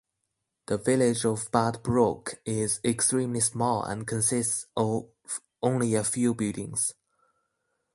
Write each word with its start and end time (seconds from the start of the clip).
The 0.65 0.79
village 0.79 1.25
of 1.25 1.51
Budbrooke 1.51 2.39
is 2.43 2.79
extremely 2.83 3.39
small 3.41 3.83
and 3.83 4.07
consists 4.07 4.65
of 4.75 5.07
only 5.61 5.93
a 5.93 6.03
few 6.03 6.33
buildings. 6.33 6.95